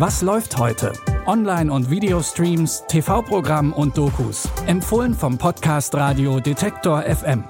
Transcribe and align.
Was 0.00 0.22
läuft 0.22 0.56
heute? 0.56 0.94
Online- 1.26 1.70
und 1.70 1.90
Videostreams, 1.90 2.84
TV-Programm 2.88 3.74
und 3.74 3.98
Dokus. 3.98 4.48
Empfohlen 4.66 5.12
vom 5.12 5.36
Podcast 5.36 5.94
Radio 5.94 6.40
Detektor 6.40 7.02
FM. 7.02 7.44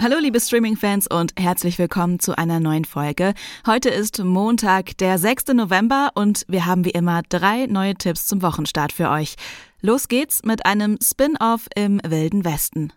Hallo 0.00 0.16
liebe 0.18 0.40
Streaming-Fans 0.40 1.06
und 1.06 1.34
herzlich 1.38 1.78
willkommen 1.78 2.18
zu 2.18 2.38
einer 2.38 2.60
neuen 2.60 2.86
Folge. 2.86 3.34
Heute 3.66 3.90
ist 3.90 4.24
Montag, 4.24 4.96
der 4.96 5.18
6. 5.18 5.48
November 5.48 6.12
und 6.14 6.46
wir 6.48 6.64
haben 6.64 6.86
wie 6.86 6.92
immer 6.92 7.24
drei 7.28 7.66
neue 7.66 7.92
Tipps 7.92 8.26
zum 8.26 8.40
Wochenstart 8.40 8.92
für 8.92 9.10
euch. 9.10 9.34
Los 9.82 10.08
geht's 10.08 10.42
mit 10.44 10.64
einem 10.64 10.96
Spin-off 11.02 11.66
im 11.74 12.00
Wilden 12.02 12.46
Westen. 12.46 12.94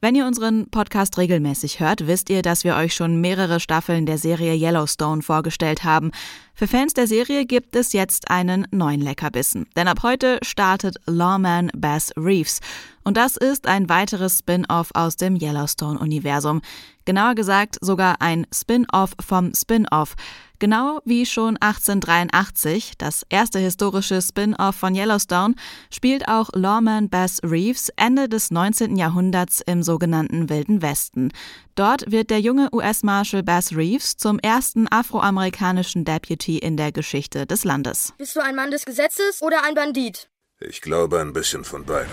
Wenn 0.00 0.14
ihr 0.14 0.26
unseren 0.26 0.68
Podcast 0.70 1.16
regelmäßig 1.16 1.80
hört, 1.80 2.06
wisst 2.06 2.28
ihr, 2.28 2.42
dass 2.42 2.64
wir 2.64 2.76
euch 2.76 2.94
schon 2.94 3.20
mehrere 3.20 3.60
Staffeln 3.60 4.04
der 4.04 4.18
Serie 4.18 4.54
Yellowstone 4.54 5.22
vorgestellt 5.22 5.84
haben. 5.84 6.10
Für 6.54 6.66
Fans 6.66 6.92
der 6.94 7.06
Serie 7.06 7.46
gibt 7.46 7.74
es 7.76 7.92
jetzt 7.92 8.30
einen 8.30 8.66
neuen 8.70 9.00
Leckerbissen. 9.00 9.66
Denn 9.74 9.88
ab 9.88 10.02
heute 10.02 10.38
startet 10.42 10.96
Lawman 11.06 11.70
Bass 11.74 12.12
Reeves. 12.16 12.60
Und 13.04 13.16
das 13.16 13.36
ist 13.36 13.66
ein 13.66 13.88
weiteres 13.88 14.38
Spin-off 14.40 14.90
aus 14.94 15.16
dem 15.16 15.36
Yellowstone-Universum. 15.36 16.60
Genauer 17.06 17.36
gesagt 17.36 17.78
sogar 17.80 18.20
ein 18.20 18.48
Spin-off 18.52 19.12
vom 19.24 19.54
Spin-off. 19.54 20.16
Genau 20.58 21.00
wie 21.04 21.24
schon 21.24 21.56
1883, 21.56 22.94
das 22.98 23.22
erste 23.28 23.60
historische 23.60 24.20
Spin-off 24.20 24.74
von 24.74 24.96
Yellowstone, 24.96 25.54
spielt 25.88 26.26
auch 26.26 26.50
Lawman 26.52 27.08
Bass 27.08 27.40
Reeves 27.44 27.90
Ende 27.94 28.28
des 28.28 28.50
19. 28.50 28.96
Jahrhunderts 28.96 29.60
im 29.64 29.84
sogenannten 29.84 30.50
Wilden 30.50 30.82
Westen. 30.82 31.30
Dort 31.76 32.10
wird 32.10 32.30
der 32.30 32.40
junge 32.40 32.70
US-Marshal 32.72 33.44
Bass 33.44 33.76
Reeves 33.76 34.16
zum 34.16 34.40
ersten 34.40 34.88
afroamerikanischen 34.90 36.04
Deputy 36.04 36.58
in 36.58 36.76
der 36.76 36.90
Geschichte 36.90 37.46
des 37.46 37.62
Landes. 37.62 38.14
Bist 38.18 38.34
du 38.34 38.40
ein 38.40 38.56
Mann 38.56 38.72
des 38.72 38.84
Gesetzes 38.84 39.42
oder 39.42 39.62
ein 39.62 39.76
Bandit? 39.76 40.28
Ich 40.58 40.80
glaube 40.80 41.20
ein 41.20 41.32
bisschen 41.32 41.62
von 41.62 41.84
beidem. 41.84 42.10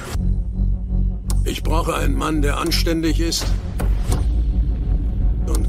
Ich 1.46 1.64
brauche 1.64 1.96
einen 1.96 2.16
Mann, 2.16 2.44
der 2.44 2.58
anständig 2.58 3.20
ist 3.20 3.48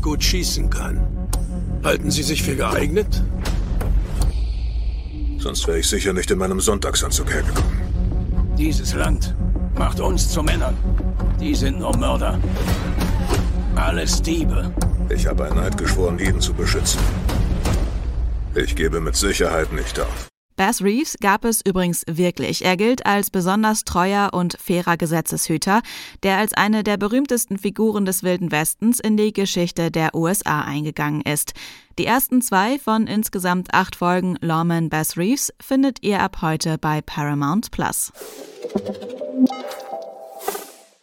gut 0.04 0.22
schießen 0.22 0.68
kann. 0.68 1.00
Halten 1.82 2.10
Sie 2.10 2.22
sich 2.22 2.42
für 2.42 2.54
geeignet? 2.54 3.22
Sonst 5.38 5.66
wäre 5.66 5.78
ich 5.78 5.88
sicher 5.88 6.12
nicht 6.12 6.30
in 6.30 6.36
meinem 6.36 6.60
Sonntagsanzug 6.60 7.32
hergekommen. 7.32 7.80
Dieses 8.58 8.92
Land 8.92 9.34
macht 9.76 10.00
uns 10.00 10.28
zu 10.28 10.42
Männern. 10.42 10.76
Die 11.40 11.54
sind 11.54 11.78
nur 11.78 11.96
Mörder. 11.96 12.38
Alles 13.76 14.20
Diebe. 14.20 14.74
Ich 15.08 15.26
habe 15.26 15.46
ein 15.46 15.58
Eid 15.58 15.78
geschworen, 15.78 16.18
jeden 16.18 16.40
zu 16.40 16.52
beschützen. 16.52 17.00
Ich 18.54 18.76
gebe 18.76 19.00
mit 19.00 19.16
Sicherheit 19.16 19.72
nicht 19.72 19.98
auf. 19.98 20.33
Bass 20.56 20.82
Reeves 20.82 21.16
gab 21.20 21.44
es 21.44 21.62
übrigens 21.66 22.04
wirklich. 22.06 22.64
Er 22.64 22.76
gilt 22.76 23.06
als 23.06 23.30
besonders 23.30 23.82
treuer 23.82 24.30
und 24.32 24.56
fairer 24.60 24.96
Gesetzeshüter, 24.96 25.82
der 26.22 26.38
als 26.38 26.52
eine 26.52 26.84
der 26.84 26.96
berühmtesten 26.96 27.58
Figuren 27.58 28.04
des 28.04 28.22
Wilden 28.22 28.52
Westens 28.52 29.00
in 29.00 29.16
die 29.16 29.32
Geschichte 29.32 29.90
der 29.90 30.14
USA 30.14 30.60
eingegangen 30.60 31.22
ist. 31.22 31.54
Die 31.98 32.06
ersten 32.06 32.40
zwei 32.40 32.78
von 32.78 33.08
insgesamt 33.08 33.74
acht 33.74 33.96
Folgen 33.96 34.36
Lawman 34.40 34.90
Bass 34.90 35.16
Reeves 35.16 35.52
findet 35.60 36.04
ihr 36.04 36.20
ab 36.20 36.38
heute 36.40 36.78
bei 36.78 37.00
Paramount 37.00 37.72
Plus. 37.72 38.12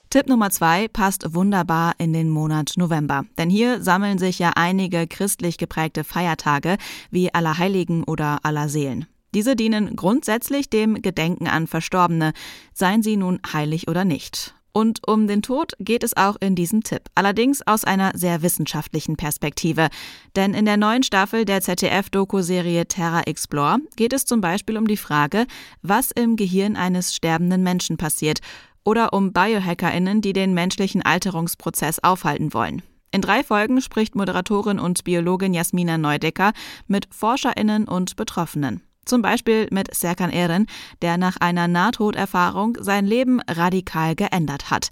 Tipp 0.09 0.27
Nummer 0.27 0.49
zwei 0.49 0.87
passt 0.87 1.33
wunderbar 1.33 1.93
in 1.97 2.13
den 2.13 2.29
Monat 2.29 2.73
November. 2.77 3.25
Denn 3.37 3.49
hier 3.49 3.81
sammeln 3.81 4.17
sich 4.17 4.39
ja 4.39 4.51
einige 4.55 5.07
christlich 5.07 5.57
geprägte 5.57 6.05
Feiertage 6.05 6.77
wie 7.11 7.33
Allerheiligen 7.33 8.03
oder 8.05 8.39
Allerseelen. 8.43 9.07
Diese 9.33 9.55
dienen 9.55 9.95
grundsätzlich 9.95 10.69
dem 10.69 11.01
Gedenken 11.01 11.47
an 11.47 11.67
Verstorbene, 11.67 12.33
seien 12.73 13.01
sie 13.03 13.17
nun 13.17 13.39
heilig 13.53 13.87
oder 13.87 14.05
nicht. 14.05 14.53
Und 14.73 15.05
um 15.05 15.27
den 15.27 15.41
Tod 15.41 15.73
geht 15.79 16.03
es 16.03 16.15
auch 16.15 16.37
in 16.39 16.55
diesem 16.55 16.83
Tipp, 16.83 17.01
allerdings 17.13 17.65
aus 17.67 17.83
einer 17.83 18.11
sehr 18.15 18.41
wissenschaftlichen 18.41 19.17
Perspektive. 19.17 19.89
Denn 20.35 20.53
in 20.53 20.65
der 20.65 20.77
neuen 20.77 21.03
Staffel 21.03 21.43
der 21.43 21.61
ZDF-Doku-Serie 21.61 22.87
Terra 22.87 23.21
Explore 23.23 23.79
geht 23.97 24.13
es 24.13 24.25
zum 24.25 24.39
Beispiel 24.39 24.77
um 24.77 24.87
die 24.87 24.97
Frage, 24.97 25.45
was 25.81 26.11
im 26.11 26.37
Gehirn 26.37 26.77
eines 26.77 27.13
sterbenden 27.15 27.63
Menschen 27.63 27.97
passiert, 27.97 28.39
oder 28.83 29.13
um 29.13 29.31
BiohackerInnen, 29.31 30.21
die 30.21 30.33
den 30.33 30.53
menschlichen 30.53 31.03
Alterungsprozess 31.03 31.99
aufhalten 31.99 32.53
wollen. 32.53 32.81
In 33.11 33.21
drei 33.21 33.43
Folgen 33.43 33.81
spricht 33.81 34.15
Moderatorin 34.15 34.79
und 34.79 35.03
Biologin 35.03 35.53
Jasmina 35.53 35.97
Neudecker 35.97 36.53
mit 36.87 37.07
ForscherInnen 37.13 37.87
und 37.87 38.15
Betroffenen. 38.15 38.81
Zum 39.05 39.21
Beispiel 39.21 39.67
mit 39.71 39.93
Serkan 39.93 40.29
Eren, 40.29 40.67
der 41.01 41.17
nach 41.17 41.37
einer 41.37 41.67
Nahtoderfahrung 41.67 42.77
sein 42.79 43.05
Leben 43.05 43.41
radikal 43.49 44.15
geändert 44.15 44.69
hat. 44.69 44.89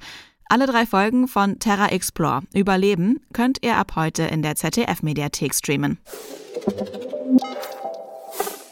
Alle 0.52 0.66
drei 0.66 0.88
Folgen 0.88 1.28
von 1.28 1.60
Terra 1.60 1.90
Explore 1.90 2.42
Überleben 2.56 3.20
könnt 3.34 3.64
ihr 3.64 3.78
ab 3.78 3.96
heute 3.96 4.24
in 4.24 4.42
der 4.42 4.56
ZDF-Mediathek 4.56 5.54
streamen. 5.54 6.00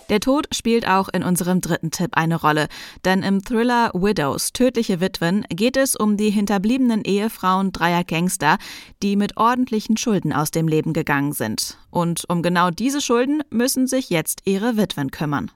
Der 0.09 0.21
Tod 0.21 0.47
spielt 0.55 0.87
auch 0.87 1.09
in 1.09 1.21
unserem 1.23 1.59
dritten 1.59 1.91
Tipp 1.91 2.11
eine 2.13 2.37
Rolle, 2.37 2.67
denn 3.03 3.23
im 3.23 3.43
Thriller 3.43 3.91
Widows, 3.93 4.53
tödliche 4.53 5.01
Witwen, 5.01 5.43
geht 5.49 5.75
es 5.75 5.97
um 5.97 6.15
die 6.15 6.29
hinterbliebenen 6.29 7.03
Ehefrauen 7.03 7.73
dreier 7.73 8.05
Gangster, 8.05 8.57
die 9.03 9.17
mit 9.17 9.35
ordentlichen 9.35 9.97
Schulden 9.97 10.31
aus 10.31 10.51
dem 10.51 10.67
Leben 10.67 10.93
gegangen 10.93 11.33
sind. 11.33 11.77
Und 11.89 12.23
um 12.29 12.41
genau 12.41 12.69
diese 12.71 13.01
Schulden 13.01 13.43
müssen 13.49 13.85
sich 13.85 14.09
jetzt 14.09 14.41
ihre 14.45 14.77
Witwen 14.77 15.11
kümmern. 15.11 15.51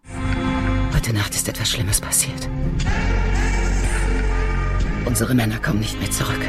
Heute 0.93 1.13
Nacht 1.13 1.33
ist 1.33 1.47
etwas 1.47 1.69
Schlimmes 1.69 2.01
passiert. 2.01 2.49
Unsere 5.05 5.33
Männer 5.33 5.59
kommen 5.59 5.79
nicht 5.79 5.97
mehr 5.99 6.11
zurück. 6.11 6.45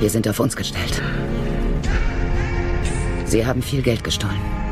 Wir 0.00 0.10
sind 0.10 0.26
auf 0.26 0.40
uns 0.40 0.56
gestellt. 0.56 1.02
Sie 3.26 3.44
haben 3.44 3.62
viel 3.62 3.82
Geld 3.82 4.04
gestohlen. 4.04 4.65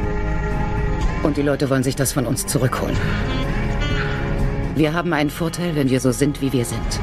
Und 1.25 1.39
die 1.39 1.43
Leute 1.43 1.71
wollen 1.71 1.83
sich 1.83 1.97
das 1.97 2.13
von 2.13 2.27
uns 2.27 2.47
zurückholen. 2.47 2.97
Wir 4.77 4.93
haben 4.93 5.15
einen 5.15 5.31
Vorteil, 5.31 5.75
wenn 5.75 5.89
wir 5.89 5.99
so 5.99 6.13
sind, 6.13 6.43
wie 6.43 6.53
wir 6.53 6.67
sind. 6.67 7.01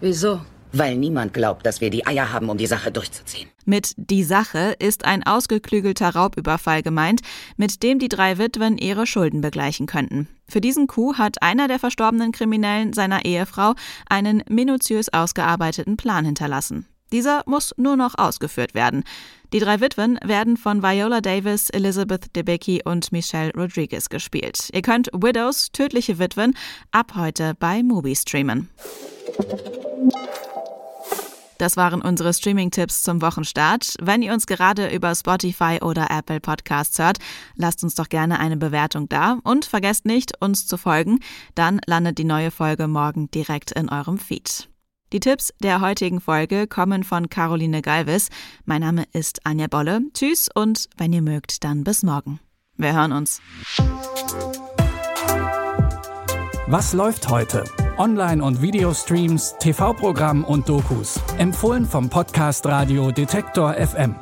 Wieso? 0.00 0.40
Weil 0.72 0.96
niemand 0.96 1.34
glaubt, 1.34 1.66
dass 1.66 1.82
wir 1.82 1.90
die 1.90 2.06
Eier 2.06 2.32
haben, 2.32 2.48
um 2.48 2.56
die 2.56 2.66
Sache 2.66 2.90
durchzuziehen. 2.90 3.50
Mit 3.66 3.92
die 3.96 4.24
Sache 4.24 4.76
ist 4.78 5.04
ein 5.04 5.26
ausgeklügelter 5.26 6.08
Raubüberfall 6.08 6.82
gemeint, 6.82 7.20
mit 7.58 7.82
dem 7.82 7.98
die 7.98 8.08
drei 8.08 8.38
Witwen 8.38 8.78
ihre 8.78 9.06
Schulden 9.06 9.42
begleichen 9.42 9.86
könnten. 9.86 10.26
Für 10.48 10.62
diesen 10.62 10.86
Coup 10.86 11.18
hat 11.18 11.42
einer 11.42 11.68
der 11.68 11.78
verstorbenen 11.78 12.32
Kriminellen 12.32 12.94
seiner 12.94 13.26
Ehefrau 13.26 13.74
einen 14.08 14.42
minutiös 14.48 15.12
ausgearbeiteten 15.12 15.98
Plan 15.98 16.24
hinterlassen. 16.24 16.86
Dieser 17.12 17.42
muss 17.46 17.74
nur 17.76 17.96
noch 17.96 18.16
ausgeführt 18.16 18.74
werden. 18.74 19.04
Die 19.52 19.60
drei 19.60 19.80
Witwen 19.80 20.18
werden 20.22 20.56
von 20.56 20.82
Viola 20.82 21.20
Davis, 21.20 21.70
Elizabeth 21.70 22.36
Debicki 22.36 22.82
und 22.84 23.12
Michelle 23.12 23.52
Rodriguez 23.56 24.08
gespielt. 24.10 24.68
Ihr 24.72 24.82
könnt 24.82 25.08
Widows, 25.12 25.70
tödliche 25.72 26.18
Witwen, 26.18 26.54
ab 26.92 27.12
heute 27.16 27.54
bei 27.58 27.82
Mubi 27.82 28.14
streamen. 28.14 28.68
Das 31.58 31.76
waren 31.76 32.00
unsere 32.00 32.32
Streaming-Tipps 32.32 33.02
zum 33.02 33.20
Wochenstart. 33.20 33.96
Wenn 34.00 34.22
ihr 34.22 34.32
uns 34.32 34.46
gerade 34.46 34.94
über 34.94 35.12
Spotify 35.14 35.78
oder 35.82 36.06
Apple 36.08 36.40
Podcasts 36.40 36.98
hört, 37.00 37.18
lasst 37.56 37.82
uns 37.82 37.96
doch 37.96 38.08
gerne 38.08 38.38
eine 38.38 38.56
Bewertung 38.56 39.08
da 39.08 39.38
und 39.42 39.64
vergesst 39.64 40.04
nicht, 40.04 40.40
uns 40.40 40.68
zu 40.68 40.76
folgen. 40.76 41.18
Dann 41.56 41.80
landet 41.86 42.18
die 42.18 42.24
neue 42.24 42.52
Folge 42.52 42.86
morgen 42.86 43.28
direkt 43.32 43.72
in 43.72 43.88
eurem 43.88 44.18
Feed. 44.18 44.68
Die 45.12 45.20
Tipps 45.20 45.54
der 45.62 45.80
heutigen 45.80 46.20
Folge 46.20 46.66
kommen 46.66 47.02
von 47.02 47.30
Caroline 47.30 47.80
Galvis. 47.80 48.28
Mein 48.66 48.82
Name 48.82 49.04
ist 49.12 49.46
Anja 49.46 49.66
Bolle. 49.66 50.02
Tschüss 50.12 50.48
und 50.54 50.86
wenn 50.98 51.14
ihr 51.14 51.22
mögt, 51.22 51.64
dann 51.64 51.82
bis 51.82 52.02
morgen. 52.02 52.40
Wir 52.76 52.92
hören 52.92 53.12
uns. 53.12 53.40
Was 56.66 56.92
läuft 56.92 57.30
heute? 57.30 57.64
Online- 57.96 58.44
und 58.44 58.60
Videostreams, 58.60 59.56
TV-Programm 59.58 60.44
und 60.44 60.68
Dokus. 60.68 61.18
Empfohlen 61.38 61.86
vom 61.86 62.10
Podcast 62.10 62.66
Radio 62.66 63.10
Detektor 63.10 63.72
FM. 63.74 64.14